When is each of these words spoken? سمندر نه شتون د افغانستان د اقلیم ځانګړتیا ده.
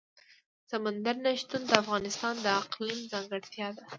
سمندر 0.69 1.15
نه 1.25 1.31
شتون 1.41 1.61
د 1.67 1.71
افغانستان 1.83 2.35
د 2.41 2.45
اقلیم 2.61 2.99
ځانګړتیا 3.11 3.67
ده. 3.77 3.83